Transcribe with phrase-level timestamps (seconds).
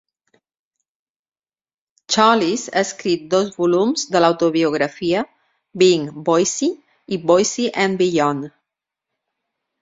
[2.15, 5.21] Challis ha escrit dos volums de l'autobiografia:
[5.83, 6.71] "Being Boycie"
[7.15, 8.51] i "Boycie and Beyond".